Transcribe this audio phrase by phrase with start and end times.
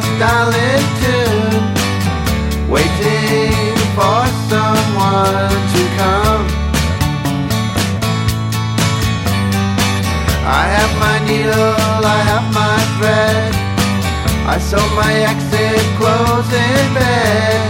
[0.00, 1.60] this darling tune,
[2.70, 6.44] waiting for someone to come.
[10.60, 11.76] I have my needle,
[12.16, 13.52] I have my thread.
[14.46, 17.60] I sew my exit clothes in bed,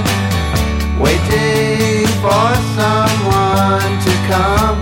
[1.01, 2.49] waiting for
[2.79, 4.80] someone to come.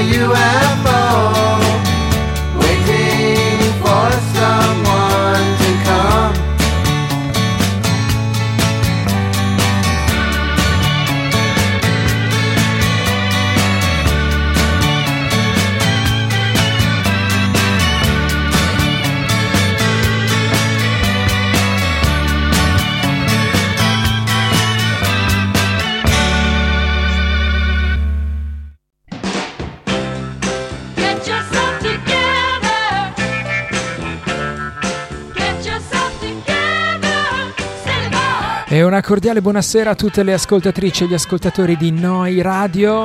[0.00, 1.01] UFO.
[38.80, 43.04] Una cordiale buonasera a tutte le ascoltatrici e gli ascoltatori di Noi Radio.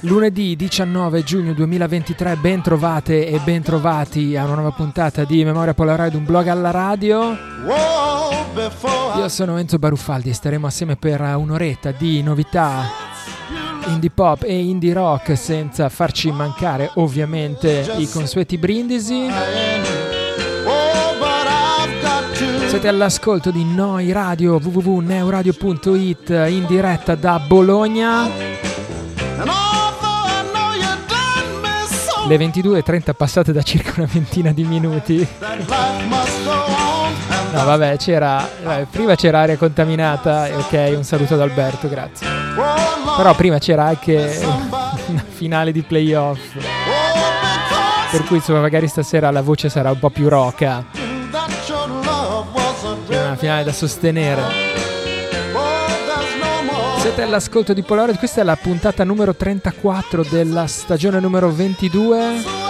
[0.00, 5.74] Lunedì 19 giugno 2023, ben trovate e ben trovati a una nuova puntata di Memoria
[5.74, 7.36] Polaroid, un blog alla radio.
[9.18, 13.06] Io sono Enzo Baruffaldi e staremo assieme per un'oretta di novità
[13.88, 19.26] indie pop e indie rock senza farci mancare ovviamente i consueti brindisi.
[22.68, 28.28] Siete all'ascolto di Noi Radio www.neuradio.it in diretta da Bologna.
[32.26, 35.26] Le 22.30 passate da circa una ventina di minuti.
[37.52, 38.46] No, vabbè, c'era.
[38.62, 40.50] Vabbè, prima c'era aria contaminata.
[40.52, 42.26] Ok, un saluto ad Alberto, grazie.
[43.16, 44.40] Però prima c'era anche
[45.08, 46.52] una finale di playoff.
[48.10, 50.97] Per cui insomma, magari stasera la voce sarà un po' più roca
[53.38, 54.42] finale da sostenere.
[56.98, 62.66] Siete all'ascolto di Polaroid, questa è la puntata numero 34 della stagione numero 22.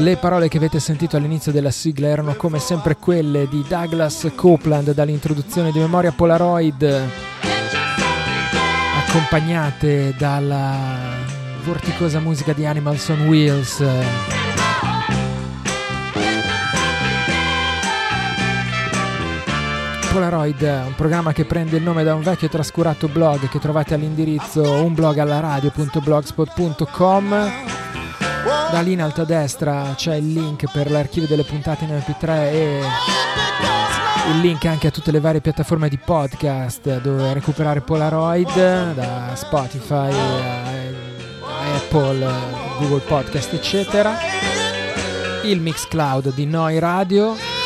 [0.00, 4.92] Le parole che avete sentito all'inizio della sigla erano come sempre quelle di Douglas Copeland
[4.92, 7.02] dall'introduzione di Memoria Polaroid,
[9.06, 10.76] accompagnate dalla
[11.64, 14.37] vorticosa musica di Animals on Wheels.
[20.12, 23.94] Polaroid, un programma che prende il nome da un vecchio e trascurato blog che trovate
[23.94, 27.50] all'indirizzo unblogallaradio.blogspot.com.
[28.70, 32.28] Da lì in alto a destra c'è il link per l'archivio delle puntate in MP3
[32.28, 32.80] e
[34.32, 40.12] il link anche a tutte le varie piattaforme di podcast dove recuperare Polaroid da Spotify,
[41.76, 42.26] Apple,
[42.78, 44.16] Google Podcast eccetera.
[45.44, 47.57] Il Mixcloud di Noi Radio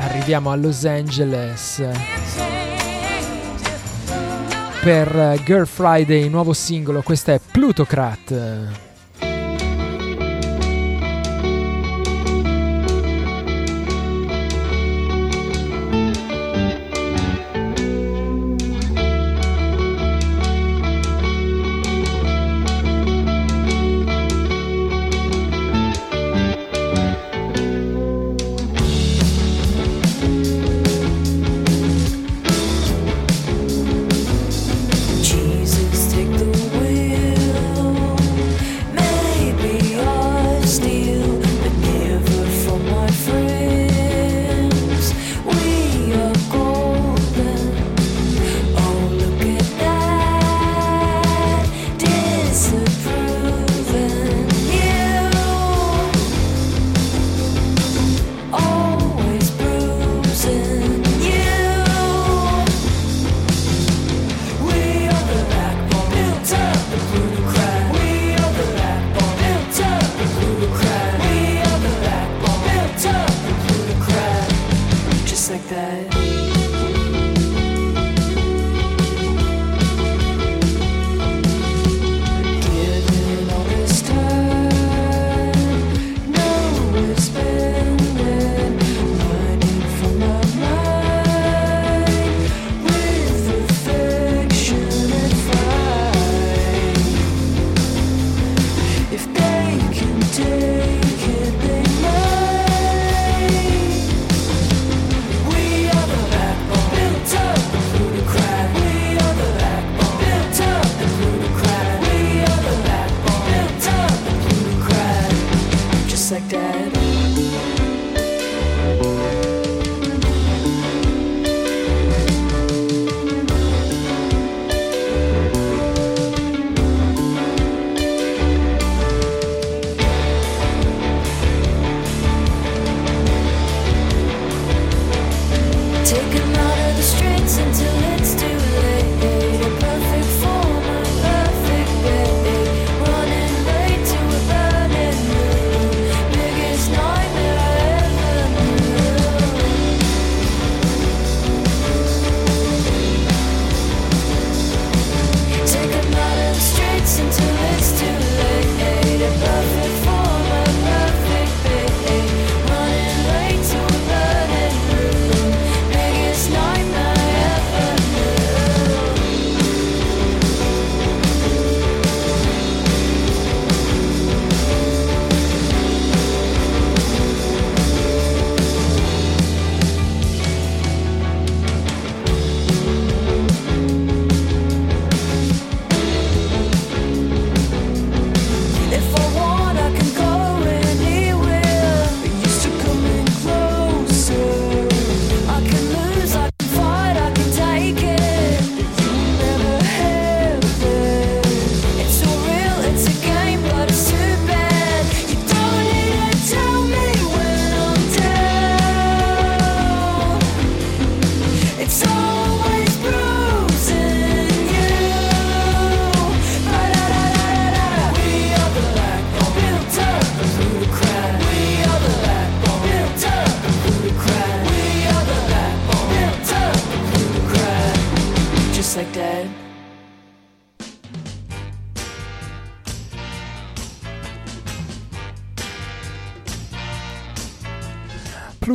[0.00, 1.80] arriviamo a Los Angeles
[4.82, 8.85] per Girl Friday, nuovo singolo, questo è Plutocrat.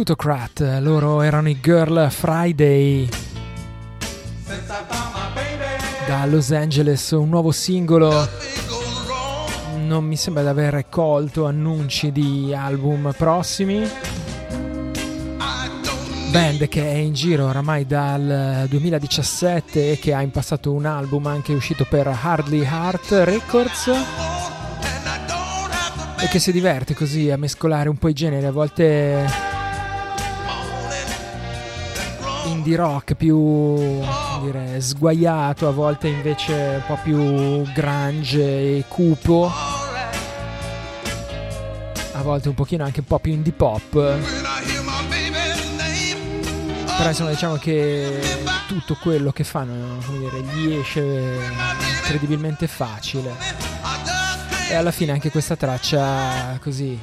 [0.04, 3.08] Plutocrat, loro erano i Girl Friday
[6.08, 8.28] da Los Angeles, un nuovo singolo.
[9.86, 13.88] Non mi sembra di aver colto annunci di album prossimi.
[16.32, 21.28] Band che è in giro oramai dal 2017 e che ha in passato un album
[21.28, 23.92] anche uscito per Hardly Heart Records
[26.18, 29.51] e che si diverte così a mescolare un po' i generi, a volte
[32.62, 34.02] indie rock più
[34.44, 39.52] dire, sguaiato, a volte invece un po' più grunge e cupo,
[42.12, 43.90] a volte un pochino anche un po' più indie pop.
[46.98, 48.20] Però insomma diciamo che
[48.68, 51.40] tutto quello che fanno dire, gli esce
[51.98, 53.34] incredibilmente facile.
[54.70, 57.00] E alla fine anche questa traccia così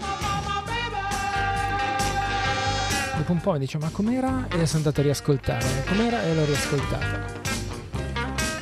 [3.18, 4.46] dopo un po' mi dice ma com'era?
[4.48, 5.66] E sono andato a riascoltare.
[5.86, 6.22] Com'era?
[6.22, 7.26] E l'ho riascoltata.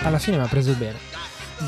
[0.02, 0.96] Alla fine mi ha preso bene.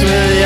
[0.00, 0.37] this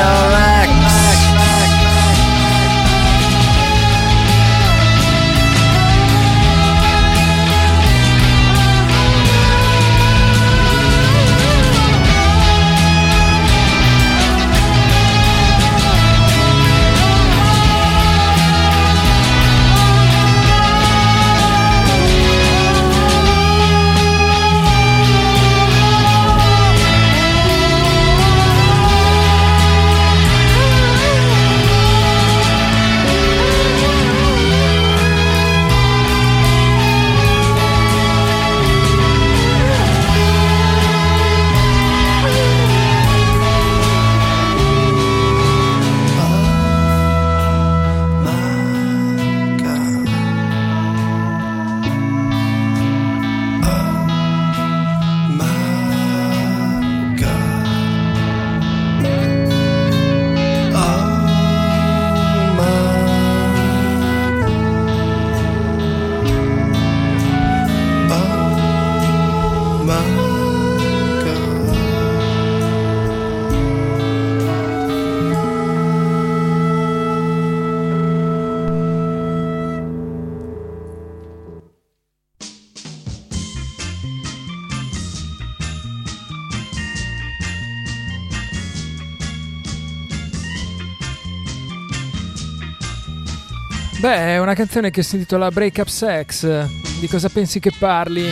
[94.53, 96.67] una canzone che si intitola Break Up Sex.
[96.99, 98.23] Di cosa pensi che parli?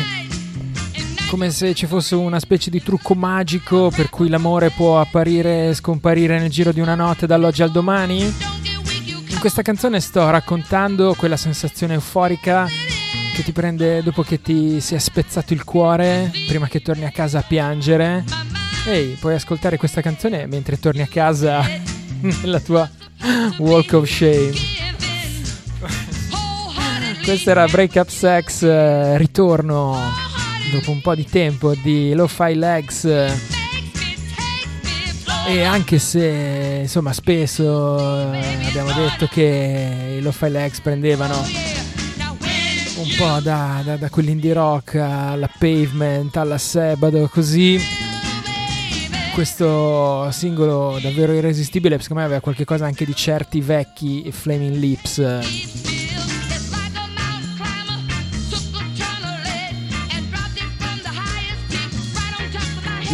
[1.32, 5.74] Come se ci fosse una specie di trucco magico per cui l'amore può apparire e
[5.74, 8.22] scomparire nel giro di una notte dall'oggi al domani?
[8.22, 12.68] In questa canzone sto raccontando quella sensazione euforica
[13.34, 17.12] che ti prende dopo che ti si è spezzato il cuore, prima che torni a
[17.12, 18.24] casa a piangere.
[18.86, 21.66] Ehi, puoi ascoltare questa canzone mentre torni a casa
[22.44, 22.88] nella tua
[23.58, 24.71] walk of shame.
[27.24, 29.96] Questo era Break Up Sex, eh, ritorno
[30.72, 33.06] dopo un po' di tempo di Lo-Fi Legs.
[35.48, 41.36] E anche se insomma spesso eh, abbiamo detto che i Lo-Fi Legs prendevano
[42.98, 47.80] un po' da, da, da quell'indie rock alla pavement, alla Sabado, così
[49.34, 55.91] questo singolo davvero irresistibile secondo me aveva qualcosa anche di certi vecchi Flaming Lips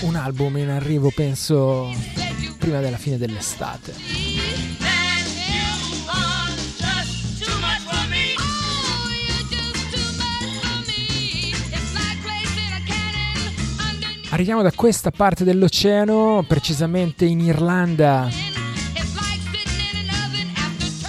[0.02, 1.94] Un album in arrivo penso
[2.58, 4.89] prima della fine dell'estate.
[14.40, 18.30] Arriviamo da questa parte dell'oceano, precisamente in Irlanda,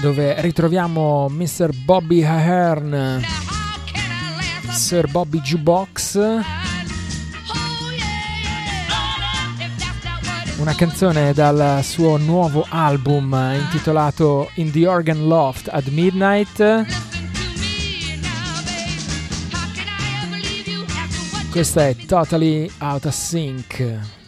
[0.01, 1.71] dove ritroviamo Mr.
[1.85, 3.23] Bobby Ahern,
[4.73, 6.19] Sir Bobby Jukebox.
[10.57, 17.10] Una canzone dal suo nuovo album intitolato In the Organ Loft at Midnight.
[21.51, 24.20] Questa è Totally Out of Sync.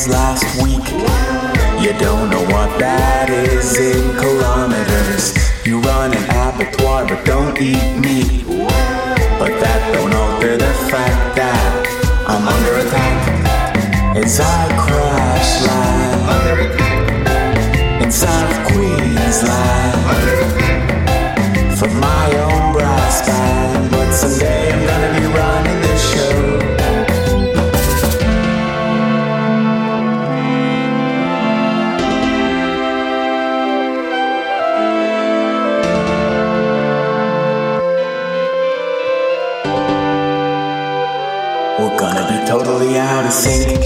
[0.00, 0.86] since last week.
[1.82, 5.34] You don't know what that is in kilometers.
[5.66, 8.44] You run an abattoir but don't eat meat.
[9.38, 11.86] But that don't alter the fact that
[12.28, 14.16] I'm under attack.
[14.16, 16.20] It's our crash land.
[18.04, 19.98] Inside of Queensland.
[21.78, 24.59] For my own brass band, but someday.
[43.30, 43.79] sink.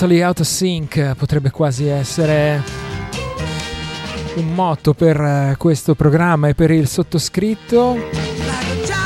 [0.00, 2.62] Totally Out of Sync potrebbe quasi essere
[4.36, 7.98] un motto per eh, questo programma e per il sottoscritto,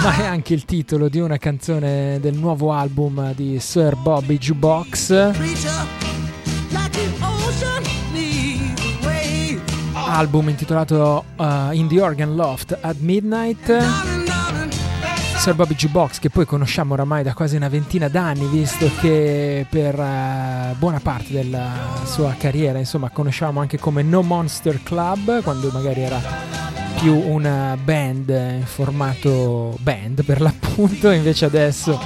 [0.04, 5.32] ma è anche il titolo di una canzone del nuovo album di Sir Bobby Jukebox.
[9.94, 14.13] Album intitolato uh, In the Organ Loft at Midnight.
[15.44, 19.94] Sir Bobby Jukebox che poi conosciamo oramai da quasi una ventina d'anni visto che per
[19.94, 26.00] uh, buona parte della sua carriera insomma conosciamo anche come No Monster Club quando magari
[26.00, 26.18] era
[26.98, 31.10] più una band in formato band per l'appunto.
[31.10, 32.00] Invece adesso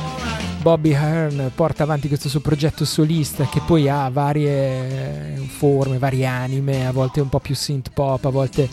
[0.60, 6.88] Bobby Hearn porta avanti questo suo progetto solista che poi ha varie forme, varie anime,
[6.88, 8.68] a volte un po' più synth pop, a volte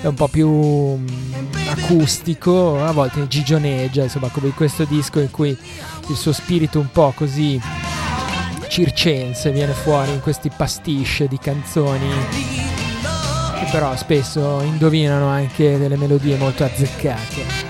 [0.00, 1.06] è un po' più mm,
[1.68, 7.12] acustico, a volte gigioneggia, insomma come questo disco in cui il suo spirito un po'
[7.14, 7.60] così
[8.68, 12.08] circense viene fuori in questi pastiche di canzoni
[13.58, 17.68] che però spesso indovinano anche delle melodie molto azzeccate.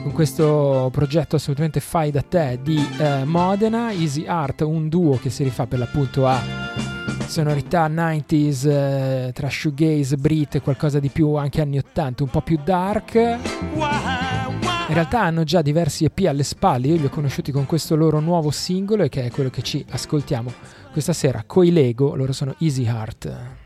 [0.01, 5.29] con questo progetto assolutamente fai da te di eh, Modena, Easy Art, un duo che
[5.29, 6.41] si rifà per l'appunto a
[7.27, 12.59] sonorità 90s eh, tra shoegaze, brit qualcosa di più anche anni 80, un po' più
[12.65, 14.48] dark.
[14.89, 18.21] In realtà hanno già diversi EP alle spalle, io li ho conosciuti con questo loro
[18.21, 20.51] nuovo singolo e che è quello che ci ascoltiamo
[20.93, 21.45] questa sera.
[21.47, 23.58] Coi Lego, loro sono Easy Heart.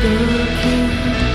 [0.00, 1.27] E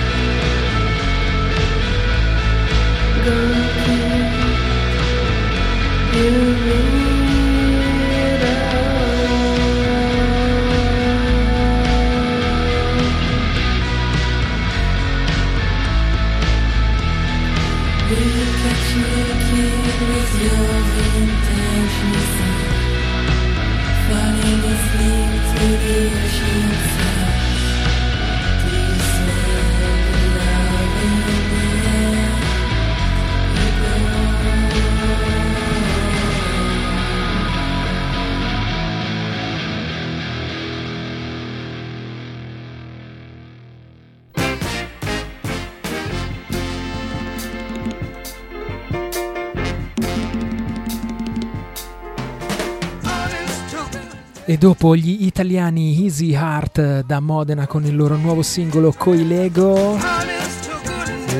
[54.64, 59.97] dopo gli italiani Easy Heart da Modena con il loro nuovo singolo Coi Lego,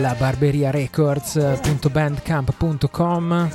[0.02, 3.50] la barberia records.bandcamp.com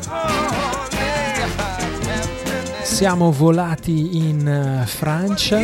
[2.82, 5.58] siamo volati in eh, Francia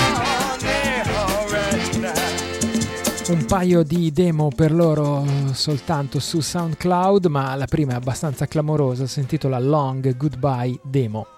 [3.30, 9.08] Un paio di demo per loro soltanto su SoundCloud, ma la prima è abbastanza clamorosa,
[9.08, 11.37] si intitola Long Goodbye Demo.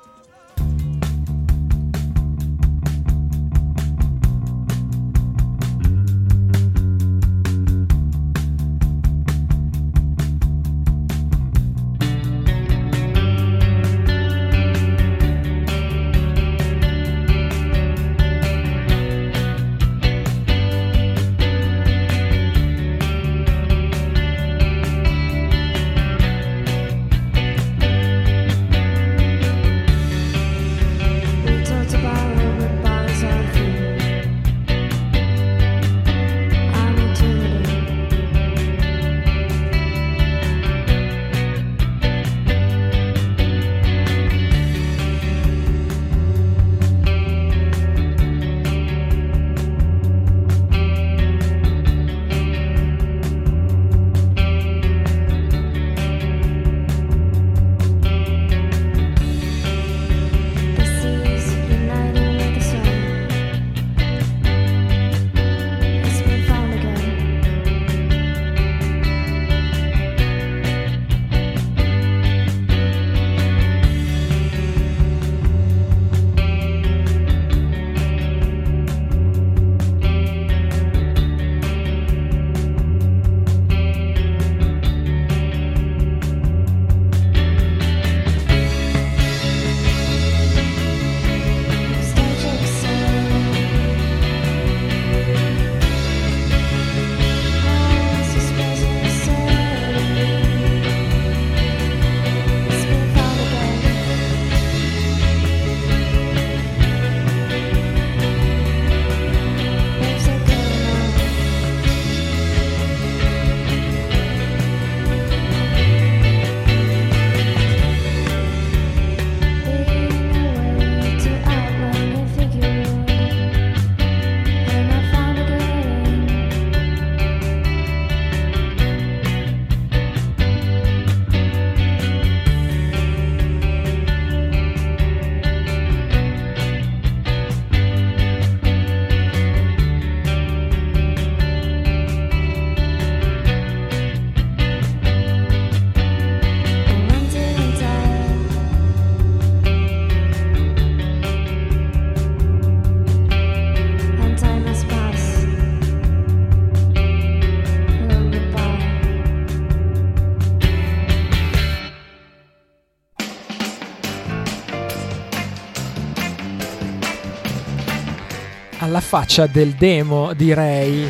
[169.09, 171.09] Faccia del demo, direi.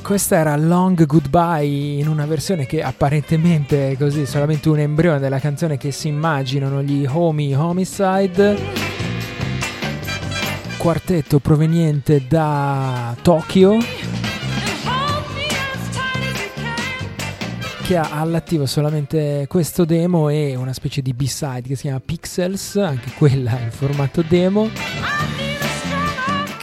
[0.00, 5.40] Questa era Long Goodbye in una versione che apparentemente è così, solamente un embrione della
[5.40, 8.56] canzone che si immaginano gli Homie Homicide.
[10.76, 13.78] Quartetto proveniente da Tokyo.
[17.82, 22.74] che ha all'attivo solamente questo demo e una specie di B-side che si chiama Pixels,
[22.76, 24.68] anche quella in formato demo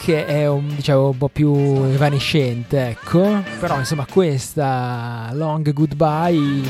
[0.04, 1.54] che è un, diciamo, un po' più
[1.86, 3.41] evanescente, ecco.
[3.58, 6.62] Però insomma questa Long Goodbye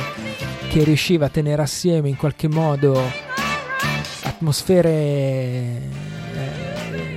[0.70, 3.02] che riusciva a tenere assieme in qualche modo
[4.22, 5.82] atmosfere eh,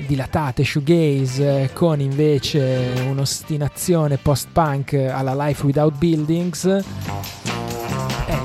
[0.06, 6.64] dilatate shoegaze con invece un'ostinazione post-punk alla Life Without Buildings.
[6.64, 6.82] E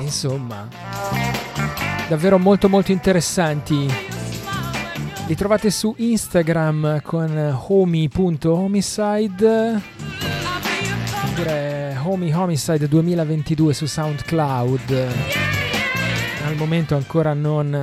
[0.02, 0.68] insomma,
[2.10, 4.20] davvero molto molto interessanti.
[5.28, 9.82] Li trovate su Instagram con homie.homicide
[11.24, 15.08] oppure Homie Homicide 2022 su SoundCloud.
[16.46, 17.76] Al momento ancora non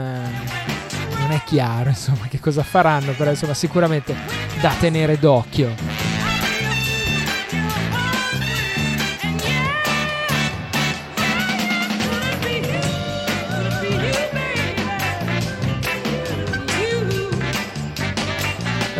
[1.18, 4.14] non è chiaro insomma che cosa faranno, però insomma sicuramente
[4.60, 6.07] da tenere d'occhio.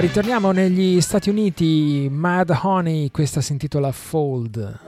[0.00, 4.87] Ritorniamo negli Stati Uniti, Mad Honey, questa si intitola Fold.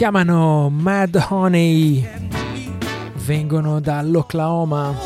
[0.00, 2.02] Chiamano Mad Honey,
[3.26, 4.96] vengono dall'Oklahoma.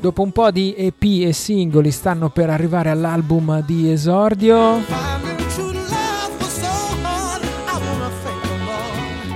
[0.00, 4.82] Dopo un po' di EP e singoli stanno per arrivare all'album di esordio.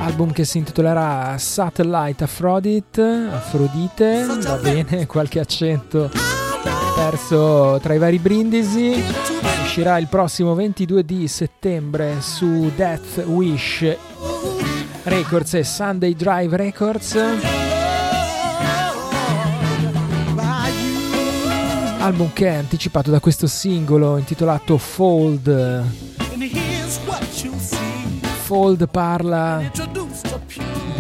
[0.01, 6.11] Album che si intitolerà Satellite Aphrodite, Afrodite, va bene, qualche accento
[6.97, 13.97] perso tra i vari brindisi uscirà il prossimo 22 di settembre su Death Wish
[15.05, 17.17] Records e Sunday Drive Records.
[22.01, 25.85] Album che è anticipato da questo singolo intitolato Fold.
[28.43, 29.71] Fold parla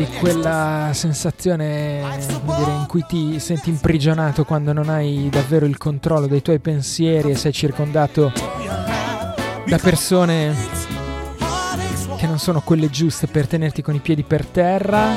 [0.00, 2.02] ricordi quella sensazione
[2.42, 7.30] dire, in cui ti senti imprigionato quando non hai davvero il controllo dei tuoi pensieri
[7.30, 8.32] e sei circondato
[9.66, 10.54] da persone
[12.16, 15.08] che non sono quelle giuste per tenerti con i piedi per terra.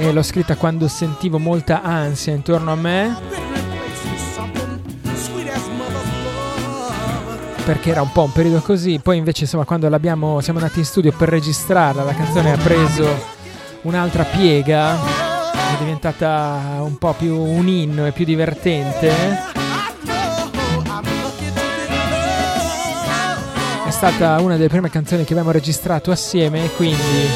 [0.00, 3.47] E l'ho scritta quando sentivo molta ansia intorno a me
[7.68, 9.90] perché era un po' un periodo così, poi invece insomma quando
[10.40, 13.06] siamo andati in studio per registrarla, la canzone ha preso
[13.82, 19.12] un'altra piega, è diventata un po' più un inno e più divertente.
[23.84, 27.26] È stata una delle prime canzoni che abbiamo registrato assieme e quindi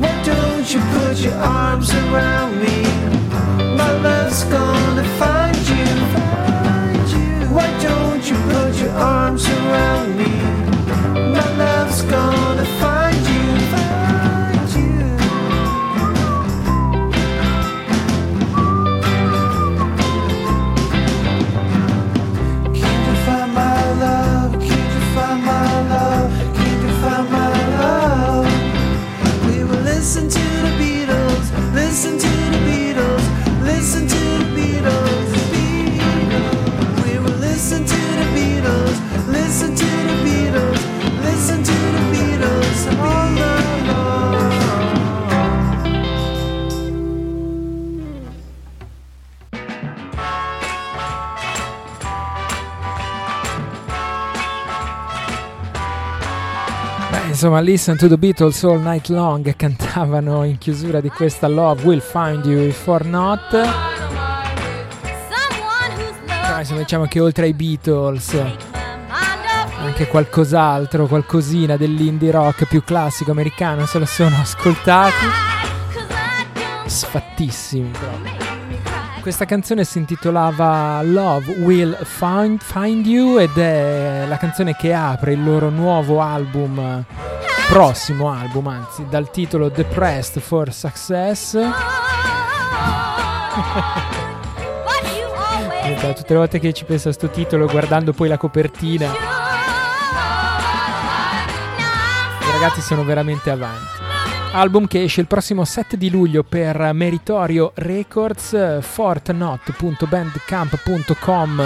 [0.00, 2.82] Why don't you put your arms around me?
[3.76, 5.51] My love's gonna find
[8.28, 10.30] you put your arms around me?
[11.32, 12.51] My love's gonna
[57.42, 62.00] insomma, Listen to the Beatles all night long cantavano in chiusura di questa Love Will
[62.00, 63.40] Find You If or Not
[66.58, 68.40] insomma diciamo che oltre ai Beatles
[69.78, 75.26] anche qualcos'altro, qualcosina dell'indie rock più classico americano se lo sono ascoltati.
[76.86, 78.42] Sfattissimi proprio.
[79.20, 85.32] Questa canzone si intitolava Love Will Find, Find You ed è la canzone che apre
[85.32, 87.04] il loro nuovo album,
[87.68, 91.52] prossimo album anzi, dal titolo Depressed for Success.
[96.14, 99.10] Tutte le volte che ci penso a sto titolo, guardando poi la copertina,
[102.40, 104.00] i ragazzi sono veramente avanti.
[104.52, 111.62] Album che esce il prossimo 7 di luglio per Meritorio Records, fortnot.bandcamp.com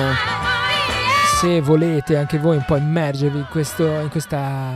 [1.37, 4.73] se volete anche voi un po' immergervi in, questo, in questa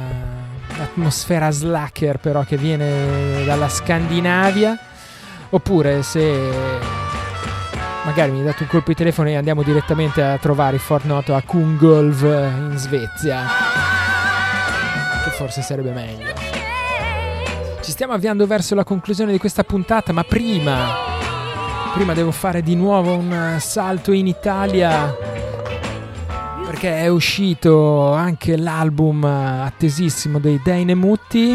[0.82, 4.78] atmosfera slacker però che viene dalla Scandinavia
[5.50, 6.88] oppure se
[8.04, 11.42] magari mi date un colpo di telefono e andiamo direttamente a trovare il Fortnite a
[11.42, 13.46] Kungolv in Svezia.
[15.24, 16.32] Che forse sarebbe meglio.
[17.82, 20.94] Ci stiamo avviando verso la conclusione di questa puntata, ma prima,
[21.94, 25.39] prima devo fare di nuovo un salto in Italia
[26.80, 31.54] perché è uscito anche l'album attesissimo dei Dane Mutti.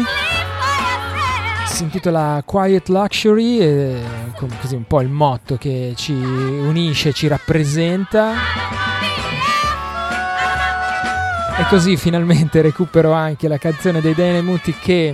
[1.66, 4.00] Si intitola Quiet Luxury,
[4.60, 8.34] così un po' il motto che ci unisce, ci rappresenta.
[11.58, 15.12] E così finalmente recupero anche la canzone dei Dane Mutti che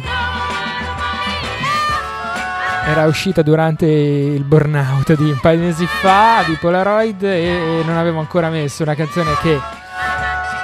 [2.84, 7.96] era uscita durante il burnout di un paio di mesi fa di Polaroid e non
[7.96, 9.80] avevo ancora messo una canzone che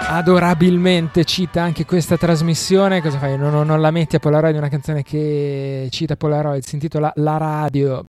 [0.08, 3.02] adorabilmente cita anche questa trasmissione.
[3.02, 3.36] Cosa fai?
[3.36, 8.04] Non, non la metti a Polaroid una canzone che cita Polaroid, si intitola La Radio.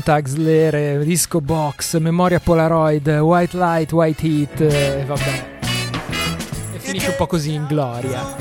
[0.00, 5.58] Soundtag Slayer, Disco Box, Memoria Polaroid, White Light, White Heat e vabbè.
[6.74, 8.34] E finisce un po' così in gloria.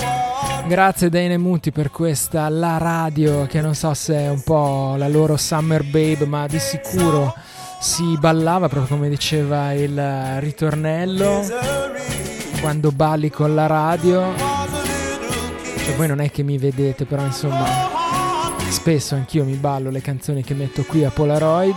[0.67, 5.09] Grazie Dane Muti per questa La Radio che non so se è un po' la
[5.09, 7.35] loro Summer Babe ma di sicuro
[7.81, 11.45] si ballava proprio come diceva il ritornello
[12.61, 14.33] quando balli con la radio.
[15.75, 17.88] Cioè voi non è che mi vedete però insomma
[18.69, 21.75] Spesso anch'io mi ballo le canzoni che metto qui a Polaroid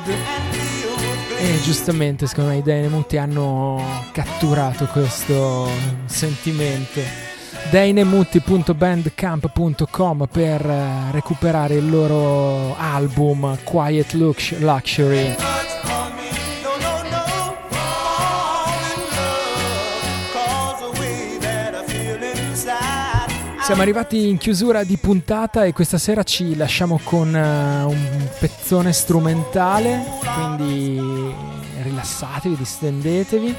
[1.38, 3.82] E giustamente secondo me i Dainemuti hanno
[4.12, 5.66] catturato questo
[6.04, 7.00] sentimento.
[7.70, 15.34] Dainemuti.bandcamp.com per eh, recuperare il loro album Quiet Luxury.
[23.62, 28.92] Siamo arrivati in chiusura di puntata e questa sera ci lasciamo con uh, un pezzone
[28.92, 31.00] strumentale, quindi
[31.80, 33.54] rilassatevi, distendetevi.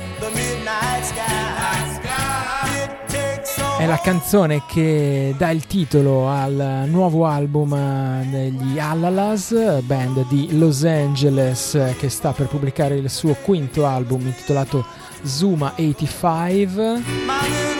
[3.79, 10.57] È la canzone che dà il titolo al nuovo album eh, degli Allalas, band di
[10.57, 14.85] Los Angeles che sta per pubblicare il suo quinto album intitolato
[15.23, 17.72] Zuma 85.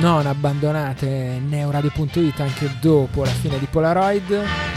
[0.00, 4.75] Non abbandonate neoradio.it anche dopo la fine di Polaroid.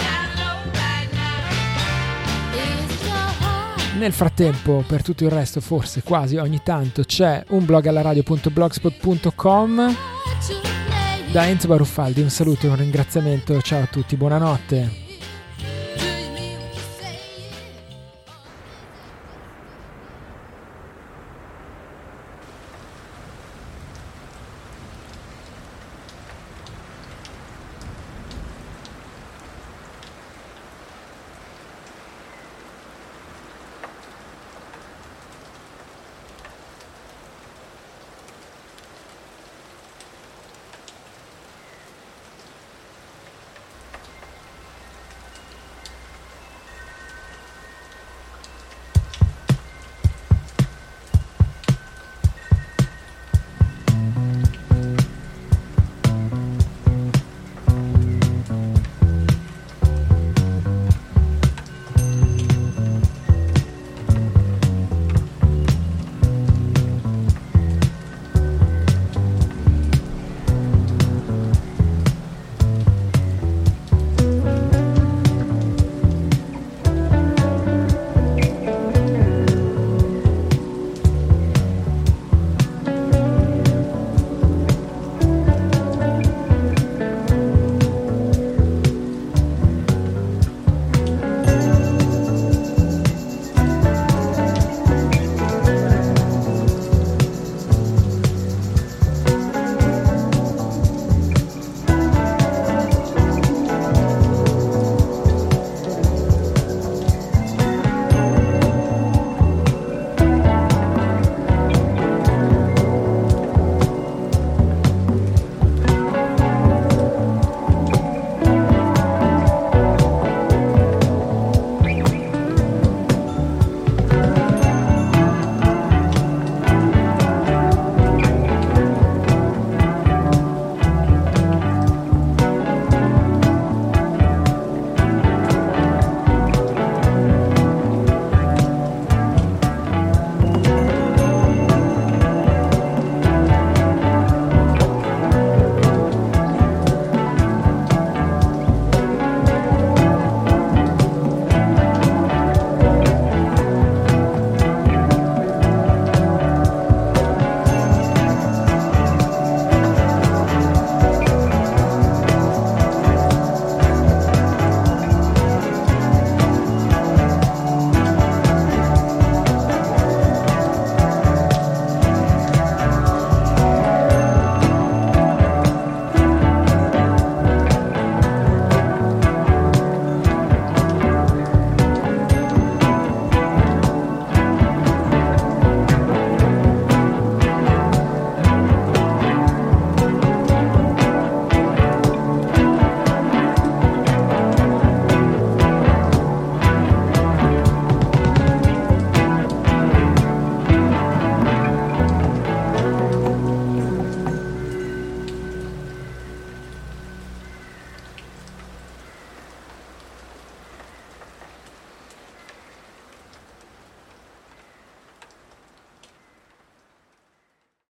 [4.00, 9.96] Nel frattempo, per tutto il resto, forse quasi ogni tanto c'è un blog alla radio.blogspot.com.
[11.34, 15.09] Da Enzo Baruffaldi un saluto e un ringraziamento, ciao a tutti, buonanotte.